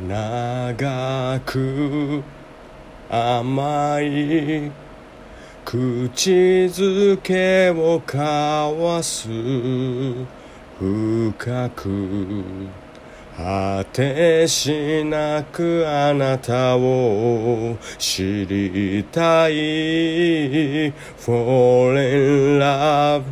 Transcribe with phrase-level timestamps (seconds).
[0.00, 2.22] 長く
[3.08, 4.72] 甘い
[5.64, 9.28] 口づけを交わす
[10.78, 12.44] 深く
[13.36, 20.92] 果てしなくあなたを知りたい。
[20.92, 23.22] Fall in love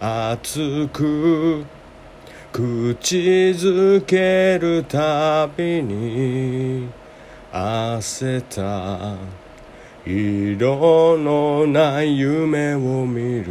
[0.00, 1.64] 熱く
[2.52, 6.88] 口づけるたびに
[7.52, 9.16] 汗た
[10.04, 13.46] 色のない夢を見る。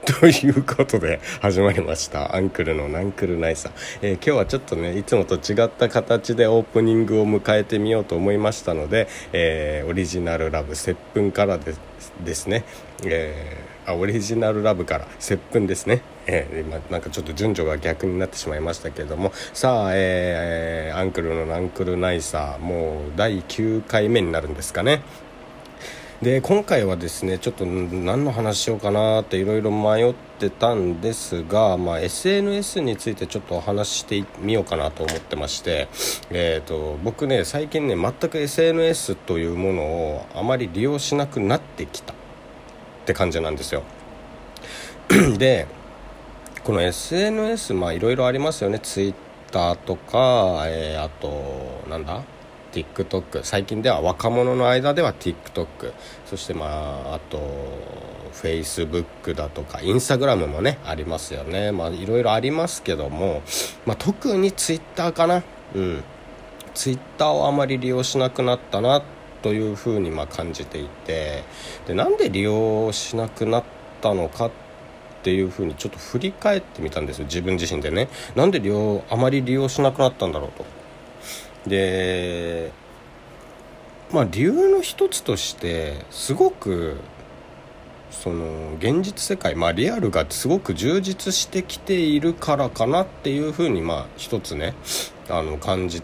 [0.20, 2.34] ということで始まりました。
[2.34, 3.68] アンクルのナンクルナイサ。
[3.68, 11.80] ー、えー、今日はちょっとねいつもと違った形でオープニングを迎えてみようと思いましたので、えー、オリジナルラブ接吻からです
[12.24, 12.64] ですね、
[13.04, 19.32] えー、あオリジナルラブから接吻ですね、えー、今なんかちょっと順序が逆になってしまいましたけれども。
[19.52, 25.02] さあ、えー、アンクルのナンクルナイサーもう第9回目になるんですかね。
[26.22, 35.88] で今回はですねちょっと何の話しようかなっていろいろ迷ってたんですが、まあ、SNS についてちょっとお話ししてみようかなと思ってまして、
[36.28, 42.16] えーと、僕ね最近ね全く SNS というものをあまり利用しなくなってきたっ
[43.06, 43.82] て感じなんですよ。
[45.38, 45.66] で
[46.64, 48.78] この SNS まあいろいろありますよね。
[48.78, 49.14] Twitter
[49.86, 52.22] とか、えー、あとなんだ？
[52.72, 55.92] TikTok 最近では若者の間では TikTok
[56.26, 57.38] そしてまああと
[58.32, 61.72] Facebook だとか Instagram もねありますよね。
[61.72, 63.42] まあいろいろありますけども、
[63.86, 65.42] まあ、特に Twitter かな。
[65.74, 66.02] うん。
[66.74, 69.02] Twitter をあまり利用しなくなったな
[69.42, 71.42] というふうにま感じていて
[71.86, 73.64] でなんで利用しなくなっ
[74.00, 74.50] たのかっ
[75.22, 77.24] ていうふにちょっと振り返ってみたんですよ。
[77.24, 78.08] 自分自身でね。
[78.36, 80.79] なんで利用あまり利用しなくなったんだろうと。
[81.66, 82.72] で
[84.10, 86.96] まあ理由の一つとしてすごく
[88.10, 94.74] その現実世界まあリアルがすごく充実してきているからかなっていうふうにまあ一つね
[95.28, 96.02] あの感じ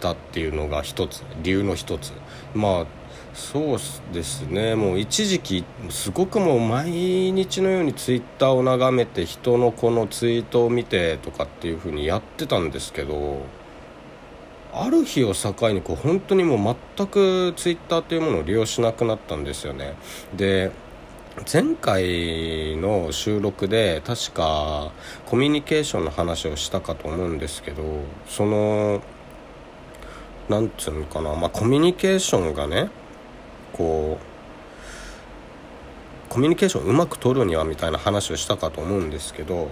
[0.00, 2.12] たっていうのが一つ理由の一つ。
[2.54, 2.86] まあ
[3.34, 3.78] そう
[4.12, 4.74] ですね。
[4.74, 13.42] もう一時期すごくもう毎日のようにツイッターを眺めて人のこのツイートを見てとかっていうふうにやってたんですけど
[14.72, 19.94] ある日を境にこう本当にもう全くツイッターというものを利用しなくなったんですよね。
[20.34, 20.70] で
[21.50, 24.90] 前回の収録で確か
[25.26, 27.82] コミュニケーションの話をしたかと思うんですけど
[28.26, 29.00] その
[30.48, 32.90] なんつうのかな、まあ、コミュニケーションがね
[33.72, 34.28] こう
[36.28, 39.70] コミュニケーションをうまく取るにはみたいな話をしたかと思うんですけど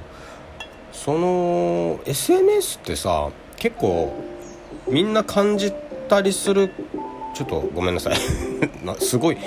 [0.92, 4.35] その SNS ってさ結構
[4.88, 5.72] みんな感じ
[6.09, 6.71] たりする。
[7.34, 8.16] ちょっとごめんなさい。
[8.99, 9.38] すごい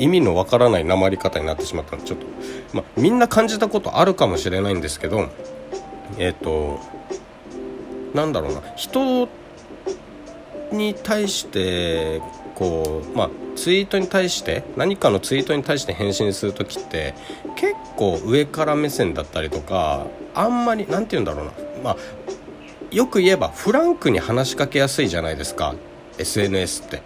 [0.00, 2.26] 意味のわからないなり方になってしまったんでちょっと、
[2.72, 5.28] まみんな感じたことあるかもしれないんですけど
[6.18, 6.80] えっ、ー、と
[8.14, 8.62] なんだろうな。
[8.76, 9.28] 人
[10.72, 12.20] に対して
[12.54, 17.14] こうまあツイートに対して何かのツイートに対して返信する時って
[17.56, 21.52] 結構上から目線だったりとかあんまり何て言うんだろうな。
[21.84, 21.96] まあ
[22.90, 25.74] よく言えばフランクに話しかけやすいじゃないですか。
[26.18, 27.02] SNS って。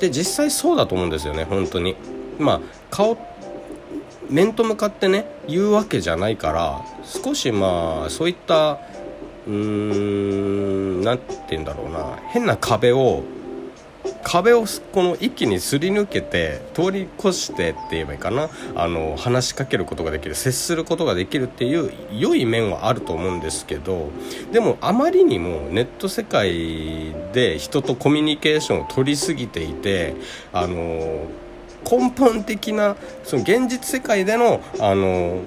[0.00, 1.96] で実際そうだと思うんですよね本当に。
[2.38, 2.60] まあ
[2.90, 3.16] 顔
[4.28, 8.78] 面と向かってね言うわけじゃないから少しまあそういった
[9.46, 13.22] うーん何て言うんだろうな変な壁を
[14.22, 24.10] 壁をこの一気にすり抜けて通り越してって言えばいいかなあの話しかけることができる接することができるっていう良い面はあると思うんですけど
[24.52, 30.16] でもあまりにもネット世界で人とコミュニケーションを取りすぎていて
[30.52, 31.26] あの
[31.88, 35.40] 根本的なその現実世界でのあの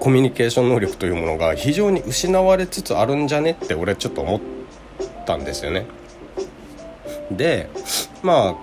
[0.00, 4.40] コミュニケーション能力というものが非常に失われつつあるんじゃねって俺ちょっと思っ
[5.24, 5.86] たんですよね。
[7.30, 7.70] で
[8.22, 8.56] まあっ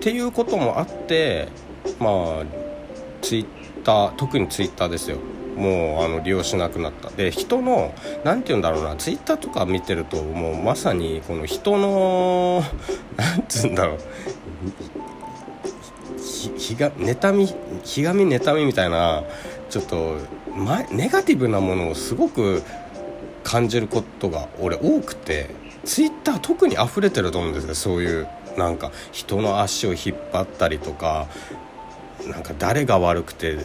[0.00, 1.48] ていうこともあって
[1.98, 2.44] まあ
[3.22, 3.46] ツイッ
[3.84, 5.18] ター特にツイッターですよ。
[5.56, 7.10] もうあの利用しなくなった。
[7.10, 7.92] で人の
[8.24, 12.62] 何て言うんだろうなツイッターとか見てるともうまさにこの人の
[13.16, 13.98] 何つうんだろう。
[16.56, 19.24] ひが妬みひがみ妬みみたいな
[19.68, 20.16] ちょっと、
[20.54, 22.62] ま、ネガティブなものをすごく
[23.42, 25.67] 感じることが俺多くて。
[25.88, 31.26] ツイッター特に溢れてると思うんですよそういうなんか人の足を引っ張ったりとか
[32.26, 33.64] なんか誰が悪くて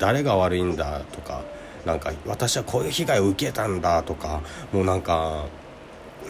[0.00, 1.42] 誰が悪いんだとか
[1.86, 4.42] なんか私はこういう被害を受けたんだとか
[4.72, 5.44] もうなんか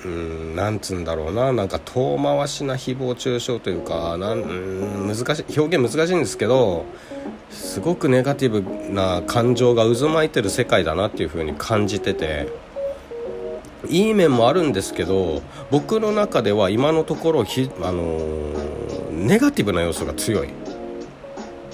[0.04, 6.84] うんなんつうんだろうななんか遠回しな誹謗中傷というかなんうん難しい表現難しいんですけど
[7.50, 12.48] すごくネガティブな感情が渦巻いてる世界だなっていう風に感じてて
[13.88, 20.48] いい面もあるんですけど僕の中では今のところひ、あのー、ネガティブな要素が強い。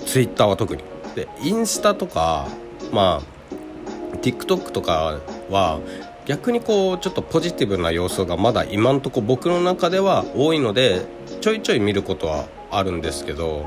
[0.06, 0.82] ツイッターは特に。
[1.14, 2.48] でインスタとか
[2.92, 5.20] まあ TikTok とか
[5.50, 5.80] は
[6.26, 11.06] 逆にこうちょっとポジティブな要素がまだ今んとこ僕の中では多いので
[11.40, 13.66] ちょいちょい見ることはあるんですけど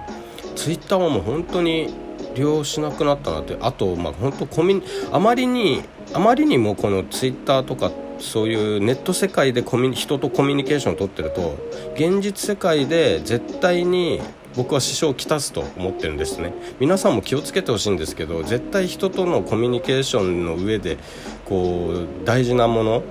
[0.55, 1.93] ツイッターはもう本当に
[2.35, 3.57] 利用しなくなったなって。
[3.61, 5.83] あとまあ本当コミあまりに
[6.13, 11.57] あまりにもこのツイッターとかってそういうネット世界でコミ人とコミュニケーションを取ってると
[11.95, 14.21] 現実世界で絶対に
[14.55, 16.53] 僕は支障をきたすと思ってるんですね。
[16.79, 20.97] 皆さんも気をつけてほしいんですけど絶対人とのコミュニケーションの上で
[21.45, 23.03] こう大事なもの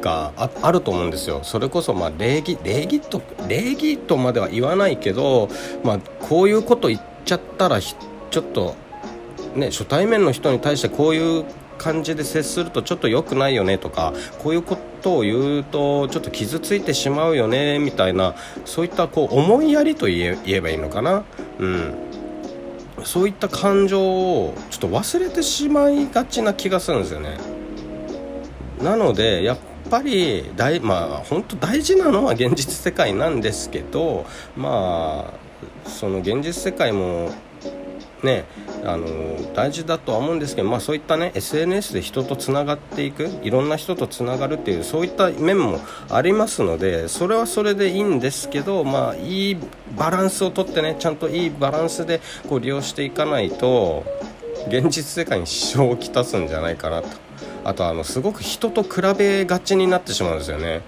[0.00, 1.40] があると思うんですよ。
[1.42, 5.48] それこそまあ礼儀礼儀と礼儀とまでは言わないけど、
[5.82, 8.76] まあ、こういうこと言っちゃったらちょっと
[9.56, 11.44] ね初対面の人に対してこういう
[11.78, 18.34] 感じで接するとちょっと良くないよねとかこういうことを言うとちょっと傷ついてしまうよねみたいな
[18.64, 21.24] そういったこう思いやりと言えばいいのかな。
[21.58, 21.94] うん。
[23.04, 27.38] そういった感情をちょっと忘れてしまいがちな気がするんですよね。
[28.82, 29.58] なのでやっ
[29.90, 34.26] ぱり大まあ本当大事なのは現実世界なんですけど
[34.56, 37.30] まあその現実世界も
[38.22, 38.44] ね
[38.84, 39.06] あの
[39.54, 45.80] 大事だとは思うんですけど、まあ、そういったね SNS で人とつながっていくいろんな人とつながるっていうそういった面も
[46.10, 49.56] ありますのでそれはそれでいいんですけど、まあ、いい
[49.96, 54.04] バランスをとってねちゃんといいバランスでこう利用していかないと
[54.68, 57.08] 現実世界に支障をきたすんじゃないかなと
[57.64, 60.80] あとあのすごく人と比べがちになってしまうんですよね。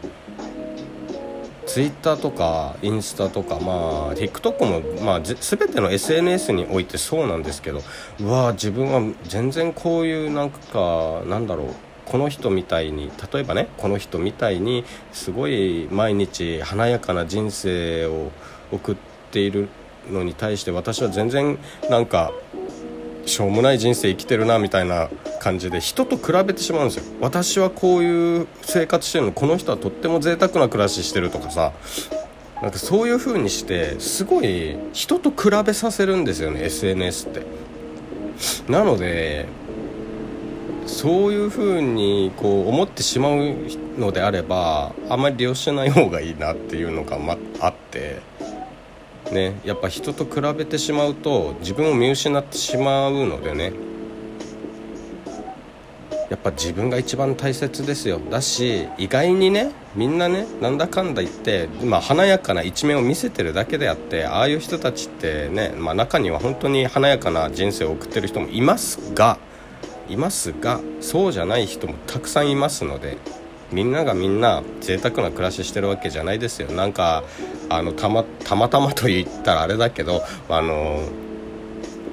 [1.71, 7.81] ツイッターとかインスタとか、まあ、TikTok も、まあ、全ての SNS においてそうなんですけど
[8.19, 11.67] うわ自分は全然こういうなんかなんだろう
[12.07, 18.33] この人みたいに例えばねこの人みたいにすごい毎日華やかな人生を
[18.73, 18.97] 送っ
[19.31, 19.69] ている
[20.11, 21.57] のに対して私は全然
[21.89, 22.33] なんか
[23.27, 25.09] しょうもない人生生きてるなみたいな
[25.41, 27.05] 感じで人と比べてしまうんですよ。
[27.21, 31.73] 私はこういう生活してるのこの人はとっても贅沢な暮らししてるとかさ。
[32.63, 37.43] なんかそういう風にしてすごい人と比べさせるんですよね SNS って。
[38.69, 39.47] なので
[40.87, 43.55] そういう風にこう思ってしまう
[43.99, 48.30] のであればあんまり利用しない方がいいなっていうのが、まあって。
[49.33, 53.73] ねやっぱ人と比べてしまうと自分を見失ってしまうのでね。
[56.31, 58.21] やっぱ自分が一番大切ですよ。
[58.31, 69.39] だし意外にねみんなねなんだかんだ言って、まあ、華やかな一面を見せてるだけであってああいう人たちってね、まあ、中には本当に華やかな人生を送ってる人もいますが
[70.09, 73.17] いますがそうじゃない人もたくさんいますので
[73.73, 76.71] みんながみんな贅沢な暮らししてるわけじゃないですよ。
[76.73, 77.23] なんか
[77.69, 81.01] あのたまたまたまと言ったらあれだけどあの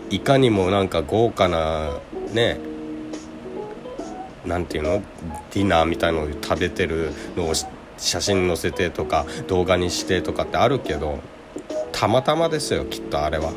[0.10, 2.00] いかにもなんか豪華な
[2.32, 2.60] ね
[4.46, 5.04] 何ていうの？
[5.52, 7.54] ディナーみたいのを食べてるのを
[7.98, 11.20] 写真載せてとか動画にしてとかってあるけど
[11.92, 13.52] たまたまですよきっとあれは。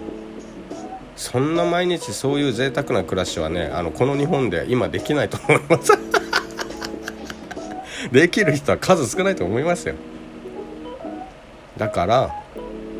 [1.16, 5.92] そんな毎日そういう贅沢な暮らしはねあのこの日本で今できないと思います。
[8.12, 9.94] できる人は数少ないと思いますよ。
[11.76, 12.34] だから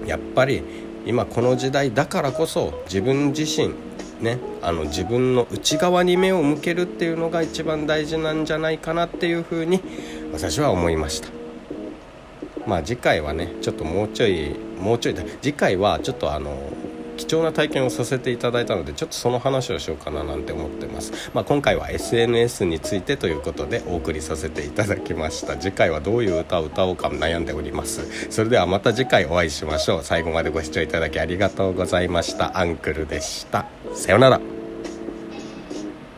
[0.06, 0.62] やっぱり
[1.04, 3.74] 今この時代だからこそ自分自身
[4.20, 9.80] ねあの自分の内側に目を向けるっていうのが一番大事なんじゃないかなっていうふうに
[10.32, 11.28] 私は思いました。
[12.66, 16.56] まあ次回はねちょっともうちょいもうちょい次回はちょっとあの
[17.16, 25.56] 貴重な体験をさせていただいたのでちょっとその話をしようかななんて思ってます、まあ、今回は SNS についてということでお送りさせていただきました。
[25.56, 28.30] 次回はどういう歌を歌おうか悩んでおります。
[28.30, 30.02] それではまた次回お会いしましょう。
[30.02, 32.58] 最後までご視聴いただきありがとうございました。
[32.58, 33.66] アンクルでした。
[33.94, 34.59] さようなら。